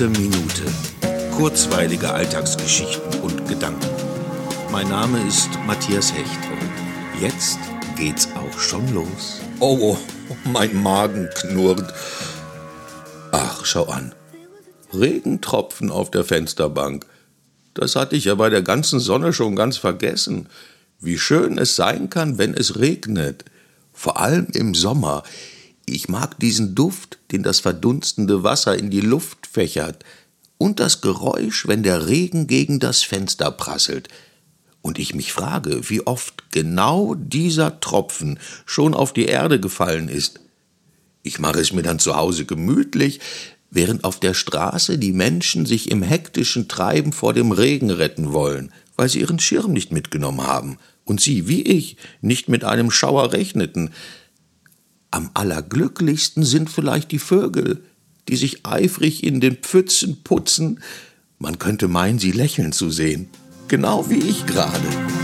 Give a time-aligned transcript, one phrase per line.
[0.00, 0.64] Gute Minute.
[1.36, 3.86] Kurzweilige Alltagsgeschichten und Gedanken.
[4.72, 7.58] Mein Name ist Matthias Hecht und jetzt
[7.98, 9.42] geht's auch schon los.
[9.58, 9.98] Oh,
[10.50, 11.92] mein Magen knurrt.
[13.32, 14.14] Ach, schau an.
[14.94, 17.04] Regentropfen auf der Fensterbank.
[17.74, 20.48] Das hatte ich ja bei der ganzen Sonne schon ganz vergessen.
[20.98, 23.44] Wie schön es sein kann, wenn es regnet.
[23.92, 25.24] Vor allem im Sommer.
[25.90, 30.04] Ich mag diesen Duft, den das verdunstende Wasser in die Luft fächert,
[30.56, 34.08] und das Geräusch, wenn der Regen gegen das Fenster prasselt.
[34.82, 40.38] Und ich mich frage, wie oft genau dieser Tropfen schon auf die Erde gefallen ist.
[41.22, 43.18] Ich mache es mir dann zu Hause gemütlich,
[43.70, 48.70] während auf der Straße die Menschen sich im hektischen Treiben vor dem Regen retten wollen,
[48.96, 53.32] weil sie ihren Schirm nicht mitgenommen haben und sie, wie ich, nicht mit einem Schauer
[53.32, 53.90] rechneten,
[55.10, 57.82] am allerglücklichsten sind vielleicht die Vögel,
[58.28, 60.80] die sich eifrig in den Pfützen putzen.
[61.38, 63.28] Man könnte meinen, sie lächeln zu sehen.
[63.68, 65.19] Genau wie ich gerade.